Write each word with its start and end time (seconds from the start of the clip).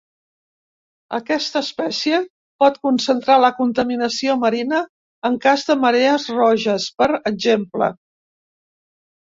Aquesta 1.17 1.61
espècie 1.65 2.21
pot 2.63 2.79
concentrar 2.87 3.35
la 3.43 3.51
contaminació 3.59 4.39
marina 4.47 4.81
en 5.31 5.39
cas 5.47 5.69
de 5.71 5.77
marees 5.85 6.27
roges, 6.41 6.91
per 7.03 7.11
exemple. 7.35 7.93